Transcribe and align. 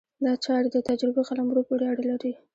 دا 0.25 0.33
چارې 0.45 0.67
د 0.71 0.77
تجربې 0.89 1.21
قلمرو 1.29 1.67
پورې 1.67 1.83
اړه 1.91 2.03
لري. 2.11 2.33